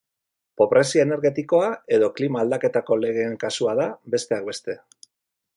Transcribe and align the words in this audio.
Pobrezia 0.61 1.03
energetikoa 1.07 1.67
edo 1.97 2.09
klima 2.21 2.41
aldaketako 2.45 2.99
legeen 3.05 3.39
kasua 3.45 3.79
da, 3.85 3.89
besteak 4.17 4.53
beste. 4.53 4.81